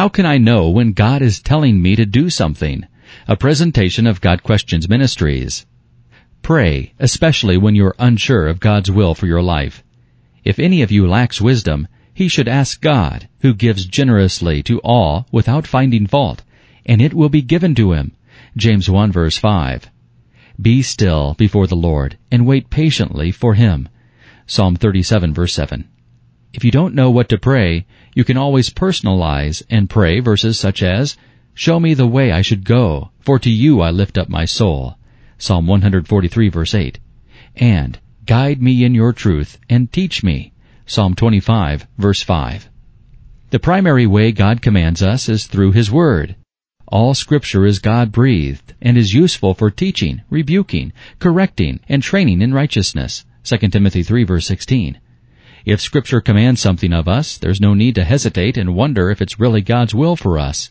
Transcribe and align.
How 0.00 0.08
can 0.08 0.24
I 0.24 0.38
know 0.38 0.70
when 0.70 0.92
God 0.92 1.20
is 1.20 1.42
telling 1.42 1.82
me 1.82 1.94
to 1.94 2.06
do 2.06 2.30
something? 2.30 2.86
A 3.28 3.36
presentation 3.36 4.06
of 4.06 4.22
Got 4.22 4.42
Questions 4.42 4.88
Ministries. 4.88 5.66
Pray, 6.40 6.94
especially 6.98 7.58
when 7.58 7.74
you're 7.74 7.94
unsure 7.98 8.46
of 8.46 8.60
God's 8.60 8.90
will 8.90 9.14
for 9.14 9.26
your 9.26 9.42
life. 9.42 9.84
If 10.42 10.58
any 10.58 10.80
of 10.80 10.90
you 10.90 11.06
lacks 11.06 11.38
wisdom, 11.38 11.86
he 12.14 12.28
should 12.28 12.48
ask 12.48 12.80
God, 12.80 13.28
who 13.40 13.52
gives 13.52 13.84
generously 13.84 14.62
to 14.62 14.78
all 14.78 15.26
without 15.30 15.66
finding 15.66 16.06
fault, 16.06 16.44
and 16.86 17.02
it 17.02 17.12
will 17.12 17.28
be 17.28 17.42
given 17.42 17.74
to 17.74 17.92
him. 17.92 18.12
James 18.56 18.88
1 18.88 19.12
verse 19.12 19.36
5. 19.36 19.90
Be 20.58 20.80
still 20.80 21.34
before 21.34 21.66
the 21.66 21.76
Lord 21.76 22.16
and 22.32 22.46
wait 22.46 22.70
patiently 22.70 23.30
for 23.30 23.52
him. 23.52 23.86
Psalm 24.46 24.76
37 24.76 25.34
verse 25.34 25.52
7. 25.52 25.86
If 26.52 26.64
you 26.64 26.72
don't 26.72 26.96
know 26.96 27.10
what 27.10 27.28
to 27.28 27.38
pray, 27.38 27.86
you 28.12 28.24
can 28.24 28.36
always 28.36 28.70
personalize 28.70 29.62
and 29.70 29.88
pray 29.88 30.18
verses 30.18 30.58
such 30.58 30.82
as, 30.82 31.16
Show 31.54 31.78
me 31.78 31.94
the 31.94 32.06
way 32.06 32.32
I 32.32 32.42
should 32.42 32.64
go, 32.64 33.10
for 33.20 33.38
to 33.38 33.50
you 33.50 33.80
I 33.80 33.90
lift 33.90 34.18
up 34.18 34.28
my 34.28 34.46
soul. 34.46 34.98
Psalm 35.38 35.66
143 35.66 36.48
verse 36.48 36.74
8. 36.74 36.98
And, 37.56 37.98
Guide 38.26 38.60
me 38.60 38.84
in 38.84 38.94
your 38.94 39.12
truth 39.12 39.58
and 39.68 39.92
teach 39.92 40.22
me. 40.22 40.52
Psalm 40.86 41.14
25 41.14 41.86
verse 41.98 42.22
5. 42.22 42.68
The 43.50 43.58
primary 43.58 44.06
way 44.06 44.32
God 44.32 44.60
commands 44.60 45.02
us 45.02 45.28
is 45.28 45.46
through 45.46 45.72
His 45.72 45.90
Word. 45.90 46.34
All 46.88 47.14
scripture 47.14 47.64
is 47.64 47.78
God 47.78 48.10
breathed 48.10 48.74
and 48.82 48.98
is 48.98 49.14
useful 49.14 49.54
for 49.54 49.70
teaching, 49.70 50.22
rebuking, 50.28 50.92
correcting, 51.20 51.78
and 51.88 52.02
training 52.02 52.42
in 52.42 52.52
righteousness. 52.52 53.24
2 53.44 53.58
Timothy 53.68 54.02
3 54.02 54.24
verse 54.24 54.46
16. 54.46 54.98
If 55.64 55.80
scripture 55.80 56.20
commands 56.20 56.60
something 56.60 56.92
of 56.92 57.06
us, 57.06 57.36
there's 57.36 57.60
no 57.60 57.74
need 57.74 57.94
to 57.96 58.04
hesitate 58.04 58.56
and 58.56 58.74
wonder 58.74 59.10
if 59.10 59.20
it's 59.20 59.38
really 59.38 59.60
God's 59.60 59.94
will 59.94 60.16
for 60.16 60.38
us. 60.38 60.70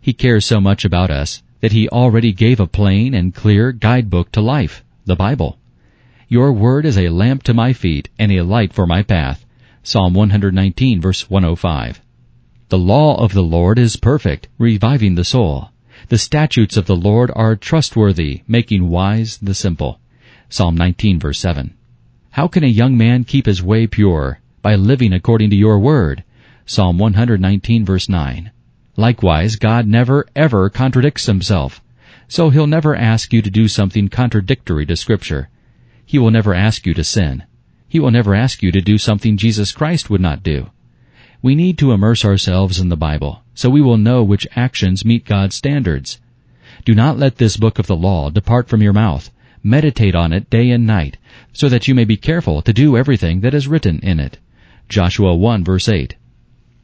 He 0.00 0.12
cares 0.12 0.46
so 0.46 0.60
much 0.60 0.84
about 0.84 1.10
us 1.10 1.42
that 1.60 1.72
He 1.72 1.88
already 1.88 2.32
gave 2.32 2.60
a 2.60 2.66
plain 2.66 3.14
and 3.14 3.34
clear 3.34 3.72
guidebook 3.72 4.32
to 4.32 4.40
life, 4.40 4.82
the 5.04 5.16
Bible. 5.16 5.58
Your 6.28 6.52
word 6.52 6.86
is 6.86 6.96
a 6.96 7.10
lamp 7.10 7.42
to 7.44 7.54
my 7.54 7.72
feet 7.72 8.08
and 8.18 8.32
a 8.32 8.42
light 8.42 8.72
for 8.72 8.86
my 8.86 9.02
path. 9.02 9.44
Psalm 9.82 10.14
119 10.14 11.00
verse 11.00 11.28
105. 11.28 12.00
The 12.70 12.78
law 12.78 13.22
of 13.22 13.34
the 13.34 13.42
Lord 13.42 13.78
is 13.78 13.96
perfect, 13.96 14.48
reviving 14.58 15.14
the 15.14 15.24
soul. 15.24 15.70
The 16.08 16.18
statutes 16.18 16.78
of 16.78 16.86
the 16.86 16.96
Lord 16.96 17.30
are 17.36 17.56
trustworthy, 17.56 18.42
making 18.48 18.88
wise 18.88 19.36
the 19.36 19.54
simple. 19.54 20.00
Psalm 20.48 20.76
19 20.76 21.20
verse 21.20 21.38
7. 21.38 21.74
How 22.34 22.48
can 22.48 22.64
a 22.64 22.78
young 22.82 22.96
man 22.96 23.22
keep 23.22 23.46
his 23.46 23.62
way 23.62 23.86
pure? 23.86 24.40
By 24.60 24.74
living 24.74 25.12
according 25.12 25.50
to 25.50 25.56
your 25.56 25.78
word. 25.78 26.24
Psalm 26.66 26.98
119 26.98 27.84
verse 27.84 28.08
9. 28.08 28.50
Likewise, 28.96 29.54
God 29.54 29.86
never 29.86 30.26
ever 30.34 30.68
contradicts 30.68 31.26
himself. 31.26 31.80
So 32.26 32.50
he'll 32.50 32.66
never 32.66 32.96
ask 32.96 33.32
you 33.32 33.40
to 33.40 33.52
do 33.52 33.68
something 33.68 34.08
contradictory 34.08 34.84
to 34.86 34.96
scripture. 34.96 35.48
He 36.04 36.18
will 36.18 36.32
never 36.32 36.52
ask 36.52 36.86
you 36.86 36.94
to 36.94 37.04
sin. 37.04 37.44
He 37.86 38.00
will 38.00 38.10
never 38.10 38.34
ask 38.34 38.64
you 38.64 38.72
to 38.72 38.80
do 38.80 38.98
something 38.98 39.36
Jesus 39.36 39.70
Christ 39.70 40.10
would 40.10 40.20
not 40.20 40.42
do. 40.42 40.70
We 41.40 41.54
need 41.54 41.78
to 41.78 41.92
immerse 41.92 42.24
ourselves 42.24 42.80
in 42.80 42.88
the 42.88 42.96
Bible, 42.96 43.44
so 43.54 43.70
we 43.70 43.80
will 43.80 43.96
know 43.96 44.24
which 44.24 44.48
actions 44.56 45.04
meet 45.04 45.24
God's 45.24 45.54
standards. 45.54 46.18
Do 46.84 46.96
not 46.96 47.16
let 47.16 47.36
this 47.36 47.56
book 47.56 47.78
of 47.78 47.86
the 47.86 47.94
law 47.94 48.28
depart 48.28 48.68
from 48.68 48.82
your 48.82 48.92
mouth. 48.92 49.30
Meditate 49.66 50.14
on 50.14 50.30
it 50.30 50.50
day 50.50 50.68
and 50.68 50.86
night, 50.86 51.16
so 51.54 51.70
that 51.70 51.88
you 51.88 51.94
may 51.94 52.04
be 52.04 52.18
careful 52.18 52.60
to 52.60 52.72
do 52.74 52.98
everything 52.98 53.40
that 53.40 53.54
is 53.54 53.66
written 53.66 53.98
in 54.00 54.20
it. 54.20 54.38
Joshua 54.90 55.34
1 55.34 55.64
verse 55.64 55.88
8. 55.88 56.16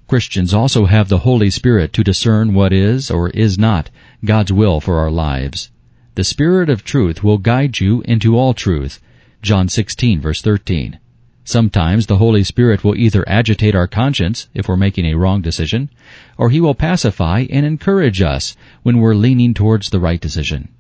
Christians 0.08 0.54
also 0.54 0.86
have 0.86 1.10
the 1.10 1.18
Holy 1.18 1.50
Spirit 1.50 1.92
to 1.92 2.02
discern 2.02 2.54
what 2.54 2.72
is 2.72 3.10
or 3.10 3.28
is 3.28 3.58
not 3.58 3.90
God's 4.24 4.50
will 4.50 4.80
for 4.80 4.96
our 4.98 5.10
lives. 5.10 5.70
The 6.14 6.24
Spirit 6.24 6.70
of 6.70 6.82
truth 6.82 7.22
will 7.22 7.36
guide 7.36 7.80
you 7.80 8.02
into 8.06 8.34
all 8.34 8.54
truth. 8.54 8.98
John 9.42 9.68
16 9.68 10.18
verse 10.18 10.40
13. 10.40 10.98
Sometimes 11.44 12.06
the 12.06 12.16
Holy 12.16 12.44
Spirit 12.44 12.82
will 12.82 12.96
either 12.96 13.28
agitate 13.28 13.74
our 13.74 13.88
conscience 13.88 14.48
if 14.54 14.68
we're 14.68 14.76
making 14.78 15.04
a 15.04 15.18
wrong 15.18 15.42
decision, 15.42 15.90
or 16.38 16.48
He 16.48 16.62
will 16.62 16.74
pacify 16.74 17.44
and 17.50 17.66
encourage 17.66 18.22
us 18.22 18.56
when 18.82 18.98
we're 18.98 19.14
leaning 19.14 19.52
towards 19.52 19.90
the 19.90 20.00
right 20.00 20.20
decision. 20.20 20.70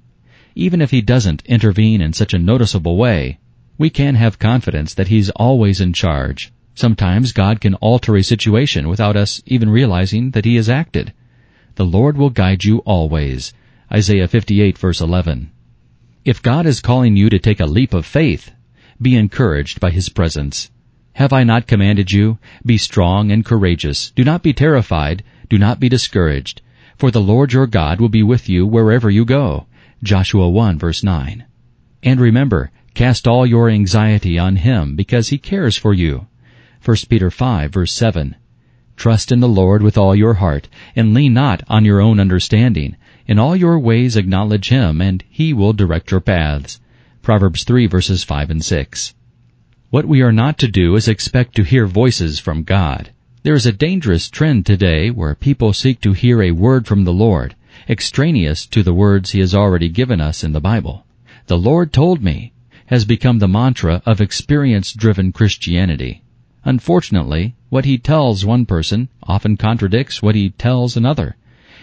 Even 0.54 0.80
if 0.80 0.90
He 0.90 1.00
doesn't 1.00 1.42
intervene 1.46 2.00
in 2.00 2.12
such 2.12 2.34
a 2.34 2.38
noticeable 2.38 2.96
way, 2.96 3.38
we 3.78 3.90
can 3.90 4.14
have 4.14 4.38
confidence 4.38 4.94
that 4.94 5.08
He's 5.08 5.30
always 5.30 5.80
in 5.80 5.92
charge. 5.92 6.52
Sometimes 6.74 7.32
God 7.32 7.60
can 7.60 7.74
alter 7.74 8.16
a 8.16 8.22
situation 8.22 8.88
without 8.88 9.16
us 9.16 9.42
even 9.46 9.70
realizing 9.70 10.30
that 10.30 10.44
He 10.44 10.56
has 10.56 10.68
acted. 10.68 11.12
The 11.76 11.84
Lord 11.84 12.16
will 12.16 12.30
guide 12.30 12.64
you 12.64 12.78
always. 12.78 13.52
Isaiah 13.92 14.28
58 14.28 14.76
verse 14.76 15.00
11. 15.00 15.50
If 16.24 16.42
God 16.42 16.66
is 16.66 16.80
calling 16.80 17.16
you 17.16 17.30
to 17.30 17.38
take 17.38 17.60
a 17.60 17.66
leap 17.66 17.94
of 17.94 18.04
faith, 18.04 18.50
be 19.00 19.16
encouraged 19.16 19.80
by 19.80 19.90
His 19.90 20.08
presence. 20.08 20.70
Have 21.14 21.32
I 21.32 21.44
not 21.44 21.66
commanded 21.66 22.12
you? 22.12 22.38
Be 22.64 22.76
strong 22.76 23.32
and 23.32 23.44
courageous. 23.44 24.10
Do 24.10 24.24
not 24.24 24.42
be 24.42 24.52
terrified. 24.52 25.22
Do 25.48 25.58
not 25.58 25.80
be 25.80 25.88
discouraged. 25.88 26.62
For 26.96 27.10
the 27.10 27.20
Lord 27.20 27.52
your 27.52 27.66
God 27.66 28.00
will 28.00 28.10
be 28.10 28.22
with 28.22 28.48
you 28.48 28.66
wherever 28.66 29.10
you 29.10 29.24
go. 29.24 29.66
Joshua 30.02 30.48
1 30.48 30.78
verse 30.78 31.04
9. 31.04 31.44
And 32.02 32.20
remember, 32.20 32.70
cast 32.94 33.28
all 33.28 33.46
your 33.46 33.68
anxiety 33.68 34.38
on 34.38 34.56
Him 34.56 34.96
because 34.96 35.28
He 35.28 35.36
cares 35.36 35.76
for 35.76 35.92
you. 35.92 36.26
1 36.82 36.96
Peter 37.10 37.30
5 37.30 37.70
verse 37.70 37.92
7. 37.92 38.36
Trust 38.96 39.30
in 39.30 39.40
the 39.40 39.48
Lord 39.48 39.82
with 39.82 39.98
all 39.98 40.16
your 40.16 40.34
heart, 40.34 40.68
and 40.96 41.12
lean 41.12 41.34
not 41.34 41.62
on 41.68 41.84
your 41.84 42.00
own 42.00 42.18
understanding. 42.18 42.96
In 43.26 43.38
all 43.38 43.54
your 43.54 43.78
ways 43.78 44.16
acknowledge 44.16 44.70
Him, 44.70 45.02
and 45.02 45.22
He 45.28 45.52
will 45.52 45.74
direct 45.74 46.10
your 46.10 46.20
paths. 46.20 46.80
Proverbs 47.20 47.64
3 47.64 47.86
verses 47.86 48.24
5 48.24 48.50
and 48.50 48.64
6. 48.64 49.14
What 49.90 50.06
we 50.06 50.22
are 50.22 50.32
not 50.32 50.56
to 50.58 50.68
do 50.68 50.96
is 50.96 51.08
expect 51.08 51.54
to 51.56 51.62
hear 51.62 51.86
voices 51.86 52.38
from 52.38 52.62
God. 52.62 53.10
There 53.42 53.54
is 53.54 53.66
a 53.66 53.72
dangerous 53.72 54.30
trend 54.30 54.64
today 54.64 55.10
where 55.10 55.34
people 55.34 55.74
seek 55.74 56.00
to 56.00 56.12
hear 56.12 56.42
a 56.42 56.52
word 56.52 56.86
from 56.86 57.04
the 57.04 57.12
Lord, 57.12 57.54
extraneous 57.88 58.66
to 58.66 58.82
the 58.82 58.94
words 58.94 59.30
He 59.30 59.40
has 59.40 59.54
already 59.54 59.88
given 59.88 60.20
us 60.20 60.44
in 60.44 60.52
the 60.52 60.60
Bible. 60.60 61.06
The 61.46 61.58
Lord 61.58 61.92
told 61.92 62.22
me 62.22 62.52
has 62.86 63.04
become 63.04 63.38
the 63.38 63.48
mantra 63.48 64.02
of 64.04 64.20
experience-driven 64.20 65.32
Christianity. 65.32 66.22
Unfortunately, 66.64 67.54
what 67.68 67.84
He 67.84 67.98
tells 67.98 68.44
one 68.44 68.66
person 68.66 69.08
often 69.22 69.56
contradicts 69.56 70.20
what 70.20 70.34
He 70.34 70.50
tells 70.50 70.96
another. 70.96 71.36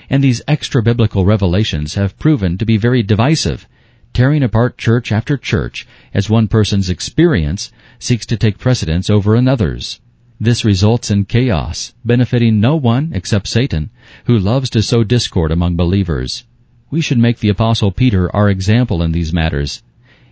And 0.10 0.24
these 0.24 0.42
extra-biblical 0.48 1.26
revelations 1.26 1.96
have 1.96 2.20
proven 2.20 2.58
to 2.58 2.66
be 2.66 2.78
very 2.78 3.04
divisive, 3.04 3.68
tearing 4.14 4.44
apart 4.44 4.78
church 4.78 5.12
after 5.12 5.38
church 5.38 5.88
as 6.14 6.30
one 6.30 6.48
person's 6.48 6.90
experience 6.90 7.72
seeks 8.00 8.26
to 8.26 8.38
take 8.38 8.58
precedence 8.58 9.10
over 9.10 9.36
another's. 9.36 10.00
This 10.40 10.64
results 10.64 11.10
in 11.10 11.26
chaos, 11.26 11.96
benefiting 12.06 12.60
no 12.60 12.76
one 12.76 13.12
except 13.12 13.48
Satan, 13.48 13.90
who 14.26 14.38
loves 14.38 14.70
to 14.70 14.84
sow 14.84 15.04
discord 15.04 15.52
among 15.52 15.76
believers. 15.76 16.44
We 16.92 17.02
should 17.02 17.18
make 17.18 17.40
the 17.40 17.50
apostle 17.50 17.92
Peter 17.92 18.34
our 18.36 18.48
example 18.48 19.02
in 19.02 19.14
these 19.14 19.34
matters. 19.34 19.82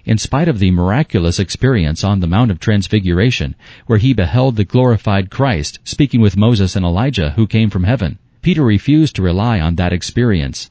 In 0.05 0.19
spite 0.19 0.47
of 0.47 0.59
the 0.59 0.69
miraculous 0.69 1.39
experience 1.39 2.03
on 2.03 2.19
the 2.19 2.27
Mount 2.27 2.51
of 2.51 2.59
Transfiguration, 2.59 3.55
where 3.87 3.97
he 3.97 4.13
beheld 4.13 4.57
the 4.57 4.63
glorified 4.63 5.31
Christ 5.31 5.79
speaking 5.83 6.21
with 6.21 6.37
Moses 6.37 6.75
and 6.75 6.85
Elijah 6.85 7.31
who 7.31 7.47
came 7.47 7.71
from 7.71 7.85
heaven, 7.85 8.19
Peter 8.43 8.63
refused 8.63 9.15
to 9.15 9.23
rely 9.23 9.59
on 9.59 9.73
that 9.75 9.91
experience, 9.91 10.69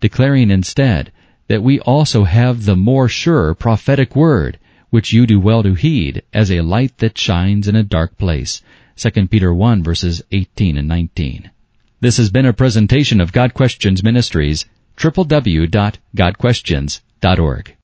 declaring 0.00 0.50
instead 0.50 1.12
that 1.46 1.62
we 1.62 1.78
also 1.78 2.24
have 2.24 2.64
the 2.64 2.74
more 2.74 3.08
sure 3.08 3.54
prophetic 3.54 4.16
word, 4.16 4.58
which 4.92 5.10
you 5.10 5.26
do 5.26 5.40
well 5.40 5.62
to 5.62 5.72
heed 5.72 6.22
as 6.34 6.50
a 6.50 6.60
light 6.60 6.98
that 6.98 7.16
shines 7.16 7.66
in 7.66 7.74
a 7.74 7.82
dark 7.82 8.18
place. 8.18 8.60
2 8.96 9.28
Peter 9.28 9.54
1 9.54 9.82
verses 9.82 10.22
18 10.30 10.76
and 10.76 10.86
19. 10.86 11.50
This 12.00 12.18
has 12.18 12.30
been 12.30 12.44
a 12.44 12.52
presentation 12.52 13.18
of 13.18 13.32
Got 13.32 13.54
Questions 13.54 14.04
Ministries, 14.04 14.66
www.gotquestions.org. 14.98 17.76